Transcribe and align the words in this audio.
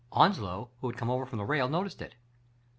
Onslow, 0.11 0.71
who 0.79 0.87
had 0.89 0.97
come 0.97 1.11
over 1.11 1.27
from 1.27 1.37
the 1.37 1.45
rail, 1.45 1.69
noticed 1.69 2.01
it. 2.01 2.15